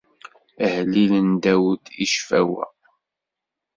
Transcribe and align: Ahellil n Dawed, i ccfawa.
Ahellil 0.63 1.13
n 1.27 1.29
Dawed, 1.43 1.83
i 2.03 2.05
ccfawa. 2.11 2.65